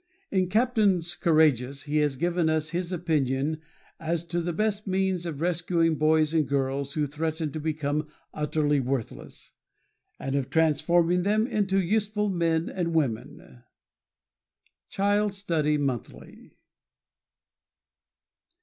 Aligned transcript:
In 0.31 0.49
"Captains 0.49 1.13
Courageous" 1.13 1.83
he 1.83 1.97
has 1.97 2.15
given 2.15 2.49
us 2.49 2.71
his 2.71 2.91
opinion 2.91 3.61
as 3.99 4.25
to 4.25 4.41
the 4.41 4.51
best 4.51 4.87
means 4.87 5.27
of 5.27 5.41
rescuing 5.41 5.93
boys 5.93 6.33
and 6.33 6.47
girls 6.47 6.93
who 6.95 7.05
threaten 7.05 7.51
to 7.51 7.59
become 7.59 8.07
utterly 8.33 8.79
worthless, 8.79 9.51
and 10.19 10.35
of 10.35 10.49
transforming 10.49 11.21
them 11.21 11.45
into 11.45 11.79
useful 11.79 12.29
men 12.31 12.67
and 12.67 12.95
women. 12.95 13.61
_Child 14.91 15.33
Study 15.33 15.77
Monthly. 15.77 16.57